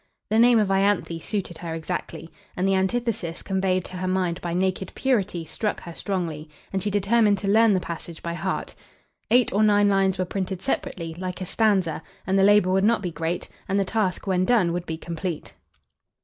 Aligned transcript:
The 0.31 0.39
name 0.39 0.57
of 0.57 0.69
Ianthe 0.71 1.21
suited 1.21 1.59
her 1.59 1.75
exactly. 1.75 2.31
And 2.57 2.67
the 2.67 2.73
antithesis 2.73 3.43
conveyed 3.43 3.85
to 3.85 3.97
her 3.97 4.07
mind 4.07 4.41
by 4.41 4.51
naked 4.55 4.91
purity 4.95 5.45
struck 5.45 5.81
her 5.81 5.93
strongly, 5.93 6.49
and 6.73 6.81
she 6.81 6.89
determined 6.89 7.37
to 7.37 7.47
learn 7.47 7.75
the 7.75 7.79
passage 7.79 8.23
by 8.23 8.33
heart. 8.33 8.73
Eight 9.29 9.53
or 9.53 9.61
nine 9.61 9.89
lines 9.89 10.17
were 10.17 10.25
printed 10.25 10.59
separately, 10.59 11.13
like 11.19 11.39
a 11.39 11.45
stanza, 11.45 12.01
and 12.25 12.39
the 12.39 12.43
labour 12.43 12.71
would 12.71 12.83
not 12.83 13.03
be 13.03 13.11
great, 13.11 13.47
and 13.69 13.79
the 13.79 13.85
task, 13.85 14.25
when 14.25 14.43
done, 14.43 14.73
would 14.73 14.87
be 14.87 14.97
complete. 14.97 15.53